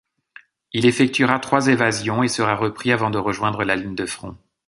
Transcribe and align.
Il 0.73 0.87
effectuera 0.87 1.37
trois 1.37 1.67
évasions 1.67 2.23
et 2.23 2.27
sera 2.27 2.55
repris 2.55 2.91
avant 2.91 3.11
de 3.11 3.19
rejoindre 3.19 3.63
la 3.63 3.75
ligne 3.75 3.93
de 3.93 4.07
front. 4.07 4.35